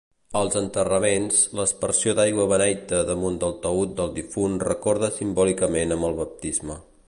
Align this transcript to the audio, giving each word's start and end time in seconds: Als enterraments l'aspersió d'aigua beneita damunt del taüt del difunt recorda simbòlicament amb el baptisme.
Als 0.39 0.55
enterraments 0.59 1.41
l'aspersió 1.59 2.15
d'aigua 2.21 2.47
beneita 2.53 3.03
damunt 3.11 3.37
del 3.45 3.53
taüt 3.67 3.95
del 4.01 4.11
difunt 4.19 4.59
recorda 4.69 5.15
simbòlicament 5.19 5.97
amb 5.99 6.11
el 6.13 6.21
baptisme. 6.23 6.83